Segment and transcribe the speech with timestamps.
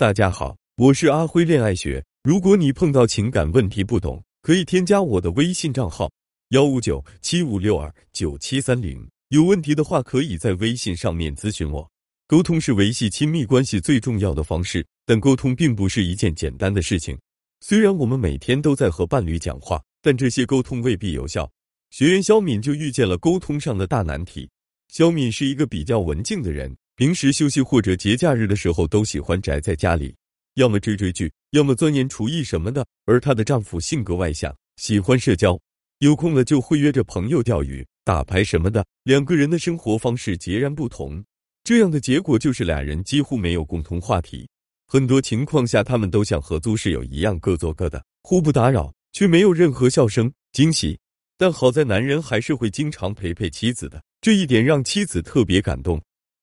[0.00, 2.02] 大家好，我是阿辉恋爱学。
[2.22, 6.10] 如果你碰到情感问题不懂，可以添加我的微信账号
[6.52, 9.06] 幺五九七五六二九七三零。
[9.28, 11.86] 有问题的话，可以在微信上面咨询我。
[12.26, 17.14] 沟通是维系亲密关系最重要的方式，但沟通并不是一件简单的事情。
[17.60, 21.46] 虽然我们每天都在和伴侣讲话，但这些沟通未必有效。
[21.90, 24.48] 学员肖敏就遇见了沟通上的大难题。
[24.88, 26.74] 肖敏是一个比较文静的人。
[27.00, 30.14] 平时休息或者节假日的时候，都喜欢宅在家里，
[30.56, 32.86] 要么追追剧，要么钻研厨艺什么的。
[33.06, 35.58] 而她的丈夫性格外向，喜欢社交，
[36.00, 38.84] 有空了就会约着朋友钓鱼、打牌什么的。
[39.04, 41.24] 两个人的生活方式截然不同，
[41.64, 44.46] 这样的结果就是俩人几乎没有共同话题。
[44.86, 50.98] 很多情况下，他们都像合租室友一样，各做各的，互不打扰，却没有任何笑声、惊喜。
[51.38, 55.98] 但好在男人还是会经常陪陪妻子的，这一点让妻子特别感动。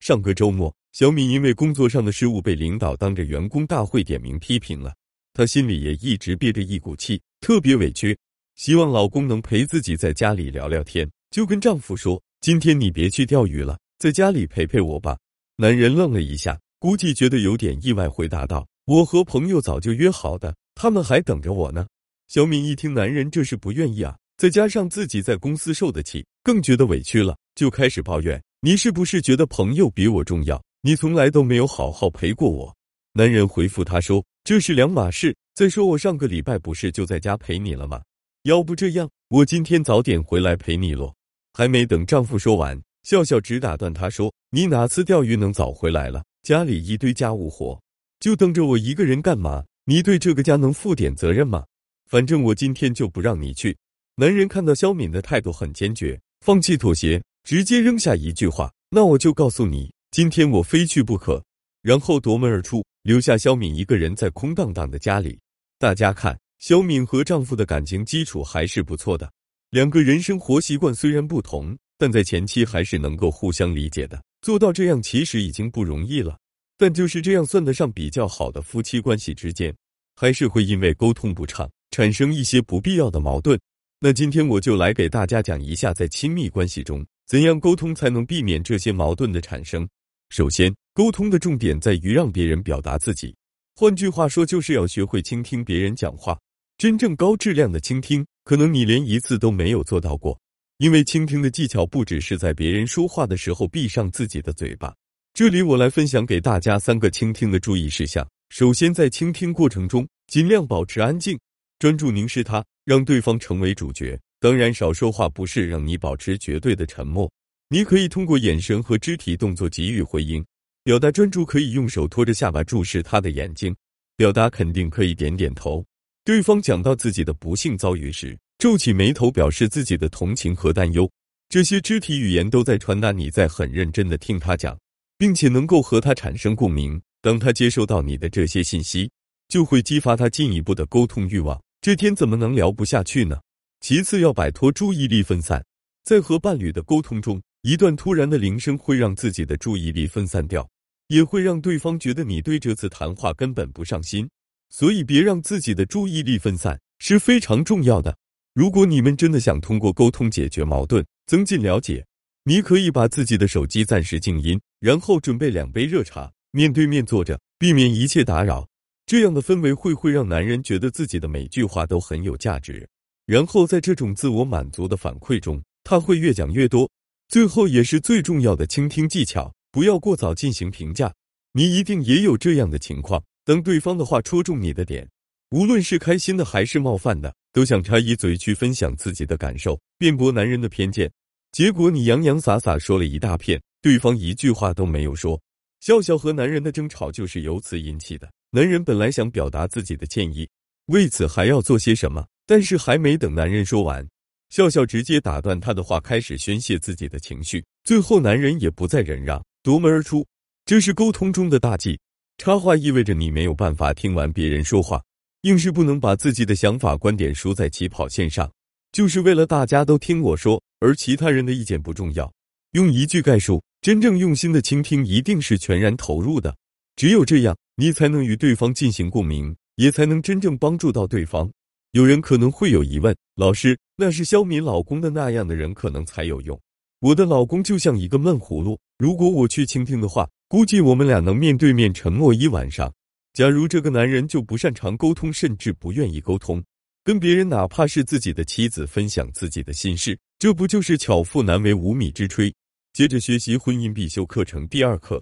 [0.08, 4.96] 上个周末，小米因为工作上的失误被领导当着员工大会点名批评了，
[5.34, 8.18] 她心里也一直憋着一股气，特别委屈，
[8.56, 15.18] 希望老公能陪自己在家里聊聊天，就跟丈夫说：“今天你别去钓鱼了，在家里陪陪我吧。”
[15.60, 21.86] 男人愣了一下，估计觉得有点意外，回答道：“我和朋友早就约好的，他们还等着我呢。”
[22.30, 28.42] 小敏一听男人这是不愿意啊，再加上自己在公司受的气，更觉得委屈了，就开始抱怨。
[28.62, 30.60] 你是不是觉得朋友比我重要？
[30.82, 32.76] 你从来都没有好好陪过我。
[33.14, 35.36] 男人回复她说：“这是两码事。
[35.54, 38.02] 再说我上个礼拜不是就在家陪你了吗？
[38.44, 41.14] 要不这样，我今天早点回来陪你咯。”
[41.54, 46.24] 还没等丈夫说完，笑笑直打断他说：“你哪次钓鱼能早回来了？
[46.42, 47.80] 家里一堆家务活，
[48.20, 49.64] 就等着我一个人干嘛？
[49.86, 51.64] 你对这个家能负点责任吗？
[52.10, 53.78] 反正我今天就不让你去。”
[54.18, 57.22] 男人看到肖敏的态度很坚决，放弃妥协。
[57.48, 61.42] 直接扔下一句话，那我就告诉你，今天我非去不可。
[61.82, 65.40] 然后夺门而出，留下肖敏一个人在空荡荡的家里。
[65.80, 69.32] 大家看，肖敏和丈夫的感情基础还是不错的，
[69.70, 74.22] 两个人生活习惯虽然不同，但在前期还是能够互相理解的。
[74.42, 76.38] 做到这样其实已经不容易了，
[76.78, 79.74] 但就是这样算得上比较好的夫妻关系之间，
[80.18, 83.58] 还是会因为沟通不畅产生一些不必要的矛盾。
[84.02, 87.06] 那今天我就来给大家讲一下，在亲密关系中。
[87.28, 89.86] 怎样沟通才能避免这些矛盾的产生？
[90.30, 93.36] 首先，沟通的重点在于让别人表达自己。
[93.76, 96.40] 换句话说，就是要学会倾听别人讲话。
[96.78, 100.40] 真正高质量的倾听，可能你连一次都没有做到过。
[100.78, 104.96] 因为倾听的技巧不只是在别人说话的时候闭上自己的嘴巴。
[105.34, 108.26] 这里我来分享给大家三个倾听的注意事项。
[108.52, 111.38] 首先，在倾听过程中，尽量保持安静，
[111.78, 114.18] 专注凝视他，让对方成为主角。
[114.40, 117.32] 当然，少说话不是让你保持绝对的沉默，
[117.70, 120.46] 你可以通过眼神和肢体动作给予回应。
[120.84, 123.76] 表达专注可以用手托着下巴注视他的眼睛，
[124.16, 125.84] 表达肯定可以点点头。
[126.24, 131.10] 对方讲到自己的不幸遭遇时，皱起眉头表示自己的同情和担忧。
[131.50, 134.78] 这些肢体语言都在传达你在很认真的听他讲，
[135.18, 137.02] 并且能够和他产生共鸣。
[137.22, 139.10] 当他接收到你的这些信息，
[139.50, 141.60] 就会激发他进一步的沟通欲望。
[141.82, 143.40] 这天怎么能聊不下去呢？
[143.80, 145.64] 其次，要摆脱注意力分散。
[146.04, 150.68] 在和伴侣的沟通中，一段突然的铃声会让自己的注意力分散掉，
[151.08, 154.28] 也会让对方觉得你对这次谈话根本不上心。
[154.70, 158.18] 所以，别让自己的注意力分散是非常重要的。
[158.54, 162.06] 如果你们真的想通过沟通解决矛盾、增进了解，
[162.44, 168.68] 你可以把自己的手机暂时静音，然后准备两杯热茶，面对面坐着，避免一切打扰。
[169.06, 172.88] 这样的氛围会会让男人觉得自己的每句话都很有价值。
[173.28, 176.90] 然后在这种自我满足的反馈中，他会越讲越多。
[177.28, 181.14] 最后也是最重要的倾听技巧，不要过早进行评价。
[181.52, 185.06] 你一定也有这样的情况：当对方的话戳中你的点，
[185.52, 191.12] 无论是开心的还是冒犯的，都想插一嘴去分享自己的感受，辩驳男人的偏见。
[191.52, 195.38] 结果你洋洋洒洒说了一大片，对方一句话都没有说。
[195.82, 198.32] 笑笑和男人的争吵就是由此引起的。
[198.52, 200.48] 男人本来想表达自己的歉意，
[200.86, 202.26] 为此还要做些什么？
[202.48, 204.08] 但是还没等男人说完，
[204.50, 207.64] 笑笑直接打断他的话，开始宣泄自己的情绪。
[207.84, 210.26] 最后，男人也不再忍让，夺门而出。
[210.66, 212.00] 这是沟通中的大忌。
[212.38, 215.04] 插话意味着你没有办法听完别人说话，
[215.42, 218.50] 硬是不能把自己的想法观点输在起跑线上，
[218.92, 222.32] 就是为了大家都听我说，而其他人的意见不重要。
[222.72, 226.56] 用一句概述：真正用心的倾听，一定是全然投入的。
[226.96, 231.52] 只有这样，你才能与对方进行共鸣，也才能真正帮助到对方。
[231.98, 236.62] 有人可能会有疑问，老师，那是肖敏老公的那样的人可能才有用。
[237.00, 242.94] 我的老公就像一个闷葫芦，如果我去倾听的话，估计我们俩能面对面沉默一晚上。
[243.34, 246.64] 假如这个男人就不擅长沟通，甚至不愿意沟通，
[247.04, 252.54] 跟别人哪怕是自己的妻子分享自己的心事，这不就是巧妇难为无米之炊？
[252.94, 255.20] 接着学习婚姻必修课程第二课。